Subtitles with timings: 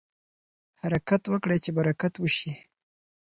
[0.81, 2.53] حرکت وکړئ چې برکت وشي.